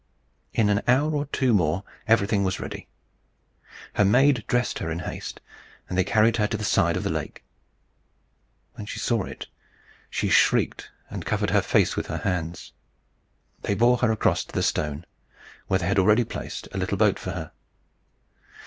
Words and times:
In 0.51 0.69
an 0.69 0.81
hour 0.87 1.13
or 1.15 1.27
two 1.27 1.53
more 1.53 1.83
everything 2.07 2.43
was 2.43 2.59
ready. 2.59 2.87
Her 3.93 4.03
maid 4.03 4.43
dressed 4.47 4.79
her 4.79 4.89
in 4.89 4.97
haste, 4.97 5.41
and 5.87 5.95
they 5.95 6.03
carried 6.03 6.37
her 6.37 6.47
to 6.47 6.57
the 6.57 6.63
side 6.63 6.97
of 6.97 7.03
the 7.03 7.11
lake. 7.11 7.43
When 8.73 8.87
she 8.87 8.97
saw 8.97 9.25
it 9.25 9.45
she 10.09 10.27
shrieked, 10.27 10.89
and 11.11 11.23
covered 11.23 11.51
her 11.51 11.61
face 11.61 11.95
with 11.95 12.07
her 12.07 12.17
hands. 12.17 12.73
They 13.61 13.75
bore 13.75 13.99
her 13.99 14.11
across 14.11 14.43
to 14.45 14.53
the 14.55 14.63
stone, 14.63 15.05
where 15.67 15.77
they 15.77 15.85
had 15.87 15.99
already 15.99 16.23
placed 16.23 16.67
a 16.71 16.79
little 16.79 16.97
boat 16.97 17.19
for 17.19 17.33
her. 17.33 17.51